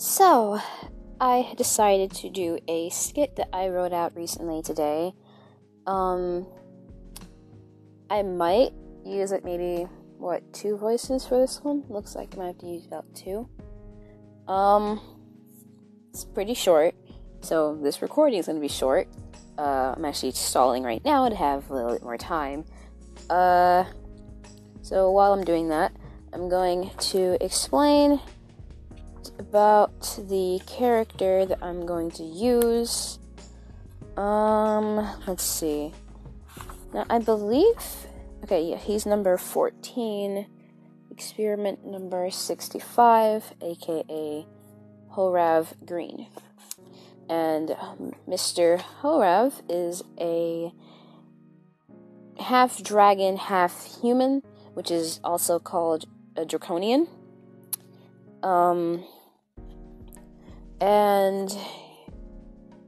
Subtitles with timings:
[0.00, 0.60] So,
[1.20, 5.12] I decided to do a skit that I wrote out recently today.
[5.88, 6.46] Um,
[8.08, 8.70] I might
[9.04, 11.82] use it maybe, what, two voices for this one?
[11.88, 13.48] Looks like I might have to use about two.
[14.46, 15.00] Um,
[16.10, 16.94] it's pretty short,
[17.40, 19.08] so this recording is to be short.
[19.58, 22.66] Uh, I'm actually stalling right now to have a little bit more time.
[23.28, 23.82] Uh,
[24.80, 25.90] so while I'm doing that,
[26.32, 28.20] I'm going to explain
[29.38, 33.18] about the character that I'm going to use.
[34.16, 34.96] Um,
[35.26, 35.92] let's see.
[36.92, 38.06] Now, I believe.
[38.44, 40.46] Okay, yeah, he's number 14.
[41.10, 44.46] Experiment number 65, aka
[45.12, 46.28] Horav Green.
[47.28, 47.76] And
[48.26, 48.80] Mr.
[49.02, 50.72] Horav is a
[52.40, 54.42] half dragon, half human,
[54.74, 57.08] which is also called a draconian.
[58.42, 59.04] Um,
[60.80, 61.56] and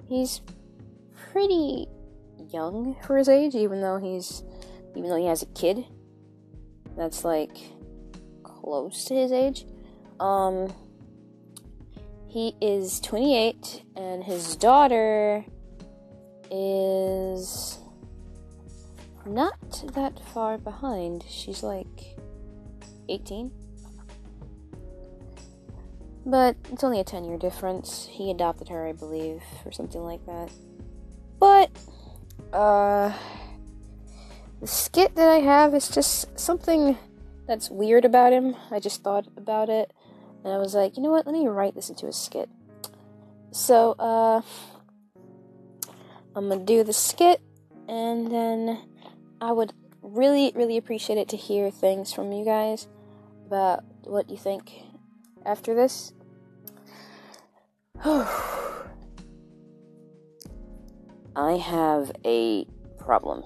[0.09, 0.41] he's
[1.33, 1.87] pretty
[2.53, 4.43] young for his age, even though he's
[4.97, 5.85] even though he has a kid
[6.97, 7.57] that's like
[8.43, 9.65] close to his age.
[10.19, 10.73] Um,
[12.29, 15.45] he is 28, and his daughter
[16.51, 17.79] is
[19.27, 21.25] not that far behind.
[21.29, 22.19] She's like
[23.09, 23.51] 18.
[26.25, 28.07] But it's only a 10 year difference.
[28.11, 30.51] He adopted her, I believe, or something like that.
[31.39, 31.71] But,
[32.53, 33.13] uh,
[34.61, 36.99] the skit that I have is just something
[37.47, 38.55] that's weird about him.
[38.71, 39.93] I just thought about it,
[40.45, 42.51] and I was like, you know what, let me write this into a skit.
[43.53, 44.43] So, uh,
[46.37, 47.41] I'm gonna do the skit,
[47.89, 48.79] and then
[49.41, 52.87] I would really, really appreciate it to hear things from you guys
[53.47, 54.73] about what you think
[55.45, 56.13] after this.
[61.37, 62.67] I have a
[62.99, 63.43] problem.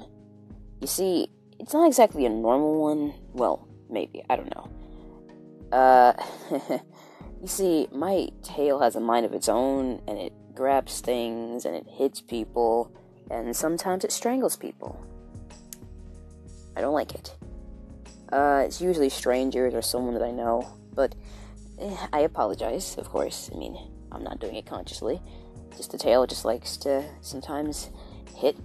[0.81, 1.29] You see,
[1.59, 3.15] it's not exactly a normal one.
[3.33, 4.71] Well, maybe, I don't know.
[5.73, 6.13] Uh,
[7.41, 11.75] you see, my tail has a mind of its own, and it grabs things, and
[11.75, 12.93] it hits people,
[13.31, 15.05] and sometimes it strangles people.
[16.77, 17.37] I don't like it.
[18.33, 21.15] Uh, it's usually strangers or someone that I know, but
[21.79, 23.51] Eh, I apologize, of course.
[23.53, 23.77] I mean,
[24.13, 25.21] I'm not doing it consciously.
[25.77, 27.91] Just the tail just likes to sometimes
[28.37, 28.57] hit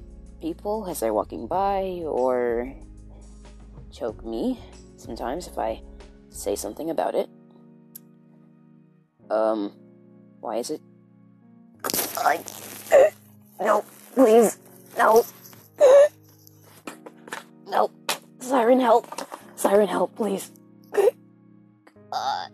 [0.41, 2.73] people as they're walking by or
[3.91, 4.59] choke me
[4.97, 5.81] sometimes if I
[6.29, 7.29] say something about it.
[9.29, 9.73] Um,
[10.39, 10.81] why is it?
[12.17, 12.43] I.
[12.91, 13.09] Eh,
[13.59, 13.83] no,
[14.13, 14.57] please.
[14.97, 15.25] No.
[17.67, 17.91] no.
[18.39, 19.07] Siren, help.
[19.55, 20.51] Siren, help, please.
[22.11, 22.47] Uh,